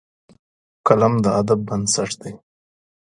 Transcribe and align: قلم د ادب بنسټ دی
قلم 0.87 1.13
د 1.23 1.25
ادب 1.39 1.59
بنسټ 1.67 2.11
دی 2.21 2.33